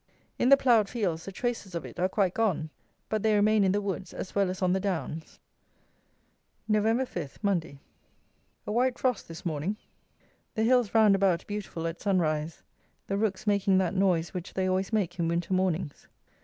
In 0.39 0.49
the 0.49 0.57
ploughed 0.57 0.89
fields 0.89 1.25
the 1.25 1.31
traces 1.31 1.75
of 1.75 1.85
it 1.85 1.99
are 1.99 2.09
quite 2.09 2.33
gone; 2.33 2.71
but 3.07 3.21
they 3.21 3.35
remain 3.35 3.63
in 3.63 3.71
the 3.71 3.79
woods 3.83 4.15
as 4.15 4.33
well 4.33 4.49
as 4.49 4.59
on 4.63 4.73
the 4.73 4.79
downs. 4.79 5.37
Nov. 6.67 7.07
5. 7.07 7.37
Monday. 7.43 7.77
A 8.65 8.71
white 8.71 8.97
frost 8.97 9.27
this 9.27 9.45
morning. 9.45 9.77
The 10.55 10.63
hills 10.63 10.95
round 10.95 11.13
about 11.13 11.45
beautiful 11.45 11.85
at 11.85 12.01
sun 12.01 12.17
rise, 12.17 12.63
the 13.05 13.15
rooks 13.19 13.45
making 13.45 13.77
that 13.77 13.93
noise 13.93 14.33
which 14.33 14.55
they 14.55 14.65
always 14.67 14.91
make 14.91 15.19
in 15.19 15.27
winter 15.27 15.53
mornings. 15.53 16.07